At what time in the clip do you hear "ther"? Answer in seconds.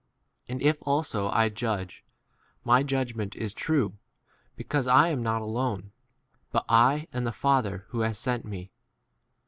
7.69-7.85